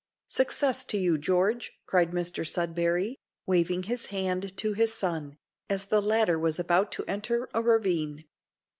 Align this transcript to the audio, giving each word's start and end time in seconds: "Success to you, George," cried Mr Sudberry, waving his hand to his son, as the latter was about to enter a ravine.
"Success 0.29 0.83
to 0.85 0.97
you, 0.97 1.19
George," 1.19 1.73
cried 1.85 2.09
Mr 2.09 2.43
Sudberry, 2.43 3.19
waving 3.45 3.83
his 3.83 4.07
hand 4.07 4.57
to 4.57 4.73
his 4.73 4.91
son, 4.95 5.37
as 5.69 5.85
the 5.85 6.01
latter 6.01 6.39
was 6.39 6.57
about 6.57 6.91
to 6.93 7.05
enter 7.05 7.47
a 7.53 7.61
ravine. 7.61 8.25